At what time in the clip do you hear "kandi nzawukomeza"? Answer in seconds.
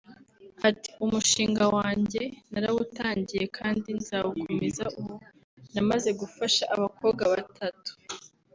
3.57-4.83